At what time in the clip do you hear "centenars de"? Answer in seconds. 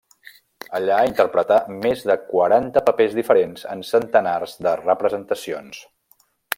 3.93-4.75